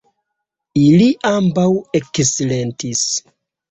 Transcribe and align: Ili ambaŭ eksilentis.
Ili 0.85 1.07
ambaŭ 1.33 1.69
eksilentis. 2.03 3.09